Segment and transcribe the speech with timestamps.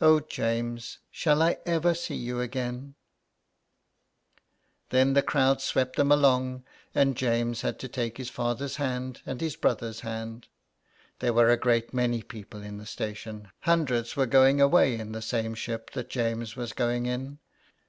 [0.00, 0.98] Oh, James!
[1.12, 2.96] shall I ever see you again?"
[4.90, 9.40] Then the crowd swept them along, and James had to take his father's hand and
[9.40, 10.48] his brother's hand.
[11.20, 15.22] There were a great many people in the station— hundreds were going away in the
[15.22, 17.38] same ship that James was going in.